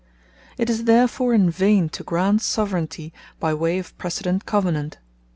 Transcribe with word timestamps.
It 0.57 0.67
is 0.67 0.85
therefore 0.85 1.31
in 1.31 1.51
vain 1.51 1.87
to 1.89 2.03
grant 2.03 2.41
Soveraignty 2.41 3.11
by 3.39 3.53
way 3.53 3.77
of 3.77 3.95
precedent 3.99 4.47
Covenant. 4.47 4.97